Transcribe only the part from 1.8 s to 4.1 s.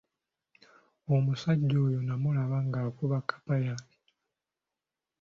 oyo nnamulaba ng'akuba kkapa yange.